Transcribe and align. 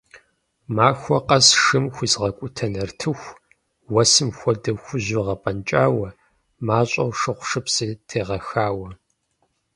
Махуэ 0.75 1.17
къэс 1.27 1.47
шым 1.61 1.85
хуизгъэкӀутэ 1.93 2.65
нартыху, 2.73 3.37
уэсым 3.93 4.29
хуэдэу 4.37 4.77
хужьу 4.83 5.25
гъэпӀэнкӀауэ, 5.25 6.09
мащӀэу 6.65 7.11
шыгъушыпси 7.19 7.87
тегъэхауэ. 8.07 8.89